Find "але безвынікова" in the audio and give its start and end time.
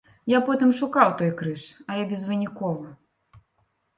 1.95-3.41